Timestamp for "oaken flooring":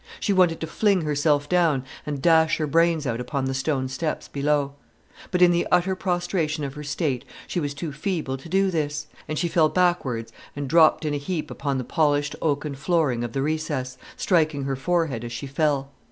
12.41-13.23